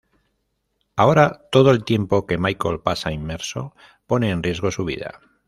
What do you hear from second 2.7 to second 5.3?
pasa inmerso, pone en riesgo su vida.